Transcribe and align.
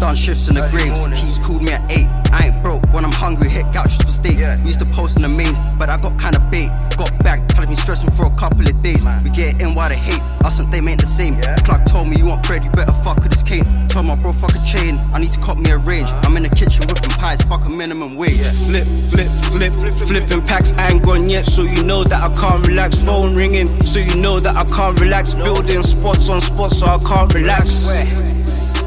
done 0.00 0.16
shifts 0.16 0.48
in 0.48 0.54
the 0.54 0.66
graves. 0.72 0.98
Keys 1.20 1.38
called 1.38 1.62
me 1.62 1.72
at 1.72 1.84
8. 1.92 2.08
I 2.32 2.46
ain't 2.46 2.62
broke 2.62 2.82
when 2.92 3.04
I'm 3.04 3.12
hungry, 3.12 3.48
hit 3.48 3.66
couches 3.72 3.98
for 3.98 4.10
steak. 4.10 4.38
We 4.38 4.72
used 4.72 4.80
to 4.80 4.86
post 4.86 5.16
in 5.16 5.22
the 5.22 5.28
mains, 5.28 5.58
but 5.78 5.90
I 5.90 5.98
got 5.98 6.18
kinda 6.18 6.40
bait. 6.50 6.70
Got 6.96 7.12
back, 7.22 7.40
had 7.52 7.68
me 7.68 7.76
stressing 7.76 8.10
for 8.10 8.26
a 8.26 8.30
couple 8.36 8.66
of 8.66 8.82
days. 8.82 9.04
We 9.22 9.30
get 9.30 9.60
in 9.60 9.74
why 9.74 9.90
they 9.90 9.96
hate, 9.96 10.22
us 10.44 10.58
and 10.58 10.72
them 10.72 10.88
ain't 10.88 11.00
the 11.00 11.06
same. 11.06 11.40
Clark 11.64 11.84
told 11.86 12.08
me 12.08 12.16
you 12.16 12.26
want 12.26 12.42
bread, 12.46 12.64
you 12.64 12.70
better 12.70 12.92
fuck 13.04 13.18
with 13.22 13.30
this 13.32 13.42
cane. 13.42 13.88
Told 13.88 14.06
my 14.06 14.16
bro 14.16 14.32
fuck 14.32 14.54
a 14.54 14.64
chain, 14.64 14.98
I 15.12 15.18
need 15.18 15.32
to 15.32 15.40
cut 15.40 15.58
me 15.58 15.70
a 15.70 15.78
range. 15.78 16.08
I'm 16.24 16.36
in 16.36 16.44
the 16.44 16.48
kitchen 16.48 16.86
whipping 16.88 17.10
pies, 17.18 17.42
fuck 17.42 17.66
a 17.66 17.68
minimum 17.70 18.16
wage. 18.16 18.40
Flip, 18.66 18.86
flip, 18.86 19.28
flip, 19.52 19.72
flip, 19.72 19.94
flipping 19.94 20.42
packs. 20.42 20.72
I 20.74 20.88
ain't 20.90 21.02
gone 21.02 21.28
yet, 21.28 21.46
so 21.46 21.62
you 21.62 21.82
know 21.82 22.04
that 22.04 22.22
I 22.22 22.32
can't 22.34 22.66
relax. 22.66 22.98
Phone 23.00 23.34
ringing, 23.34 23.68
so 23.82 23.98
you 23.98 24.14
know 24.14 24.40
that 24.40 24.56
I 24.56 24.64
can't 24.64 24.98
relax. 25.00 25.34
Building 25.34 25.82
spots 25.82 26.28
on 26.30 26.40
spots, 26.40 26.78
so 26.78 26.86
I 26.86 26.98
can't 26.98 27.32
relax. 27.34 27.86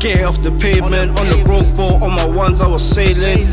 Get 0.00 0.24
off 0.24 0.40
the 0.40 0.50
pavement, 0.52 1.20
on 1.20 1.28
the 1.28 1.42
broke 1.44 1.76
boat, 1.76 2.00
on 2.00 2.12
my 2.16 2.24
ones 2.24 2.62
I 2.62 2.66
was 2.66 2.82
sailing. 2.82 3.44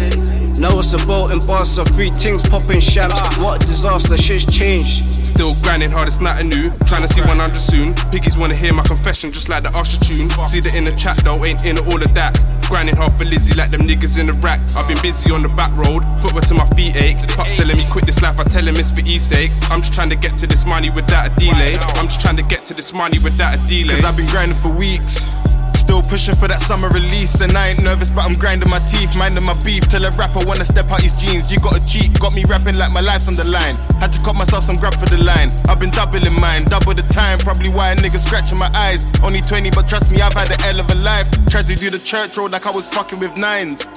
Now 0.53 0.79
it's 0.79 0.93
a 0.93 1.05
boat 1.05 1.31
in 1.31 1.45
Barca, 1.45 1.83
three 1.91 2.09
things 2.11 2.41
popping 2.41 2.79
shabs. 2.79 3.19
What 3.43 3.61
a 3.61 3.67
disaster, 3.67 4.15
shit's 4.15 4.45
changed. 4.45 5.03
Still 5.25 5.55
grinding 5.61 5.91
hard, 5.91 6.07
it's 6.07 6.21
nothing 6.21 6.47
new. 6.47 6.71
Trying 6.85 7.01
to 7.01 7.09
see 7.09 7.19
100 7.19 7.59
soon. 7.59 7.93
Piggies 8.11 8.37
wanna 8.37 8.55
hear 8.55 8.71
my 8.71 8.83
confession, 8.83 9.33
just 9.33 9.49
like 9.49 9.63
the 9.63 9.75
Usher 9.75 9.99
tune. 9.99 10.29
See 10.47 10.61
the 10.61 10.73
inner 10.73 10.95
chat 10.95 11.17
though, 11.17 11.43
ain't 11.43 11.65
in 11.65 11.77
all 11.79 12.01
of 12.01 12.13
that. 12.13 12.39
Grinding 12.61 12.95
hard 12.95 13.11
for 13.13 13.25
Lizzie 13.25 13.53
like 13.53 13.71
them 13.71 13.81
niggas 13.81 14.17
in 14.17 14.27
the 14.27 14.33
rack. 14.33 14.61
I've 14.75 14.87
been 14.87 15.01
busy 15.01 15.31
on 15.31 15.41
the 15.41 15.49
back 15.49 15.75
road, 15.75 16.03
footwear 16.21 16.43
to 16.43 16.53
my 16.53 16.65
feet 16.67 16.95
ache. 16.95 17.27
Pops 17.35 17.57
telling 17.57 17.75
me 17.75 17.85
quit 17.91 18.05
this 18.05 18.21
life, 18.21 18.39
I 18.39 18.43
tell 18.45 18.65
him 18.65 18.75
it's 18.77 18.89
for 18.89 19.01
E's 19.01 19.23
sake. 19.23 19.51
I'm 19.63 19.81
just 19.81 19.93
trying 19.93 20.09
to 20.11 20.15
get 20.15 20.37
to 20.37 20.47
this 20.47 20.65
money 20.65 20.89
without 20.89 21.27
a 21.27 21.35
delay. 21.35 21.75
I'm 21.95 22.07
just 22.07 22.21
trying 22.21 22.37
to 22.37 22.43
get 22.43 22.65
to 22.67 22.73
this 22.73 22.93
money 22.93 23.19
without 23.19 23.53
a 23.53 23.57
delay. 23.67 23.95
Cause 23.95 24.05
I've 24.05 24.15
been 24.15 24.27
grinding 24.27 24.57
for 24.57 24.69
weeks. 24.69 25.26
Still 25.87 26.03
pushing 26.03 26.35
for 26.35 26.49
that 26.51 26.59
summer 26.59 26.89
release, 26.89 27.39
and 27.39 27.55
I 27.55 27.69
ain't 27.69 27.81
nervous, 27.81 28.09
but 28.11 28.27
I'm 28.27 28.35
grinding 28.35 28.67
my 28.67 28.83
teeth, 28.91 29.15
minding 29.15 29.45
my 29.47 29.55
beef. 29.63 29.87
Tell 29.87 30.03
a 30.03 30.11
rapper 30.19 30.43
wanna 30.43 30.65
step 30.65 30.91
out 30.91 30.99
his 30.99 31.15
jeans. 31.15 31.47
You 31.47 31.63
gotta 31.63 31.79
cheat, 31.87 32.11
got 32.19 32.35
me 32.35 32.43
rapping 32.43 32.75
like 32.75 32.91
my 32.91 32.99
life's 32.99 33.29
on 33.29 33.39
the 33.39 33.47
line. 33.47 33.79
Had 34.03 34.11
to 34.11 34.19
cut 34.19 34.35
myself 34.35 34.65
some 34.65 34.75
grab 34.75 34.95
for 34.99 35.07
the 35.07 35.15
line. 35.15 35.47
I've 35.71 35.79
been 35.79 35.91
doubling 35.91 36.27
mine, 36.41 36.65
double 36.65 36.93
the 36.93 37.07
time. 37.07 37.39
Probably 37.39 37.69
why 37.69 37.91
a 37.91 37.95
nigga 37.95 38.19
scratching 38.19 38.59
my 38.59 38.69
eyes. 38.75 39.07
Only 39.23 39.39
20, 39.39 39.71
but 39.71 39.87
trust 39.87 40.11
me, 40.11 40.19
I've 40.19 40.33
had 40.33 40.51
a 40.51 40.61
hell 40.61 40.81
of 40.81 40.91
a 40.91 40.95
life. 40.95 41.31
Tried 41.47 41.71
to 41.71 41.75
do 41.79 41.89
the 41.89 41.99
church 41.99 42.35
road 42.35 42.51
like 42.51 42.67
I 42.67 42.71
was 42.71 42.89
fucking 42.89 43.19
with 43.19 43.37
nines. 43.37 43.87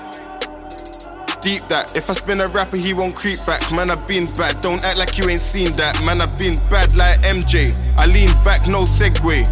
Deep 1.42 1.66
that, 1.74 1.96
if 1.96 2.08
I 2.08 2.12
spin 2.12 2.40
a 2.40 2.46
rapper, 2.54 2.76
he 2.76 2.94
won't 2.94 3.16
creep 3.16 3.44
back. 3.46 3.66
Man, 3.72 3.90
I've 3.90 4.06
been 4.06 4.26
bad, 4.38 4.60
don't 4.60 4.84
act 4.84 4.96
like 4.96 5.18
you 5.18 5.28
ain't 5.28 5.40
seen 5.40 5.72
that. 5.72 6.00
Man, 6.04 6.20
I've 6.20 6.38
been 6.38 6.54
bad 6.70 6.94
like 6.94 7.18
MJ. 7.22 7.74
I 7.98 8.06
lean 8.06 8.30
back, 8.44 8.68
no 8.68 8.84
segue. 8.84 9.42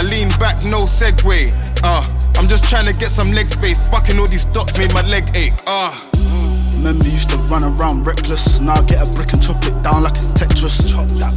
I 0.00 0.02
lean 0.02 0.30
back, 0.40 0.64
no 0.64 0.84
segue. 0.88 1.52
Ah, 1.84 2.08
uh, 2.08 2.38
I'm 2.40 2.48
just 2.48 2.64
trying 2.64 2.86
to 2.86 2.98
get 2.98 3.10
some 3.10 3.32
leg 3.32 3.44
space. 3.44 3.76
Bucking 3.88 4.18
all 4.18 4.28
these 4.28 4.46
dots 4.46 4.78
made 4.78 4.94
my 4.94 5.02
leg 5.02 5.28
ache. 5.36 5.52
Ah. 5.66 5.92
Uh. 5.92 6.76
Remember, 6.78 7.04
used 7.04 7.28
to 7.28 7.36
run 7.52 7.62
around 7.62 8.06
reckless. 8.06 8.60
Now 8.60 8.80
I 8.80 8.82
get 8.84 9.06
a 9.06 9.12
brick 9.12 9.34
and 9.34 9.42
chop 9.42 9.62
it 9.66 9.76
down 9.82 10.02
like 10.02 10.16
it's 10.16 10.32
Tetris. 10.32 10.88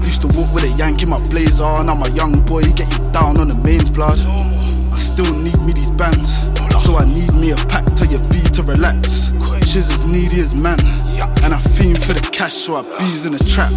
Used 0.05 0.21
to 0.21 0.27
walk 0.39 0.53
with 0.53 0.63
a 0.63 0.71
yank 0.77 1.03
in 1.03 1.09
my 1.09 1.21
blazer. 1.27 1.63
Now 1.83 1.91
I'm 1.91 2.03
a 2.03 2.09
young 2.15 2.39
boy, 2.45 2.61
get 2.71 2.87
you 2.87 3.03
down 3.11 3.35
on 3.35 3.49
the 3.49 3.55
mains 3.55 3.91
blood. 3.91 4.19
I 4.19 4.95
still 4.95 5.35
need 5.35 5.59
me 5.59 5.73
these 5.73 5.91
bands. 5.91 6.31
So 6.87 6.95
I 6.95 7.03
need 7.03 7.33
me 7.33 7.51
a 7.51 7.57
pack 7.67 7.83
to 7.99 8.07
you 8.07 8.19
be 8.31 8.39
to 8.55 8.63
relax. 8.63 9.27
She's 9.67 9.91
as 9.91 10.05
needy 10.05 10.39
as 10.39 10.55
man. 10.55 10.79
And 11.43 11.53
I 11.53 11.59
fiend 11.75 12.01
for 12.01 12.13
the 12.13 12.25
cash, 12.31 12.53
so 12.53 12.77
I 12.77 12.83
bees 12.97 13.25
in 13.25 13.33
a 13.33 13.39
trap. 13.39 13.73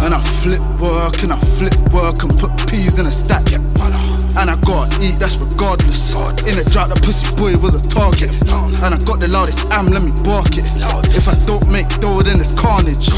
And 0.00 0.14
I 0.14 0.20
flip 0.40 0.62
work 0.80 1.22
and 1.22 1.32
I 1.34 1.38
flip 1.60 1.76
work 1.92 2.22
and 2.22 2.32
put 2.38 2.56
peas 2.66 2.98
in 2.98 3.04
a 3.04 3.12
stack. 3.12 3.51
Eat, 5.02 5.18
that's 5.18 5.36
regardless. 5.38 6.14
In 6.46 6.54
the 6.54 6.68
drought, 6.70 6.94
the 6.94 7.00
pussy 7.02 7.26
boy 7.34 7.58
was 7.58 7.74
a 7.74 7.82
target. 7.82 8.30
And 8.82 8.94
I 8.94 8.98
got 9.04 9.18
the 9.18 9.26
loudest 9.26 9.66
am, 9.66 9.86
let 9.86 10.02
me 10.02 10.12
bark 10.22 10.56
it. 10.56 10.64
If 11.10 11.26
I 11.26 11.34
don't 11.44 11.66
make 11.70 11.88
dough, 11.98 12.22
then 12.22 12.38
it's 12.38 12.54
carnage. 12.54 13.10